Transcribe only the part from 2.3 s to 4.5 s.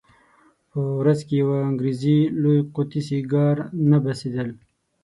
لویه قطي سیګار نه بسېدل.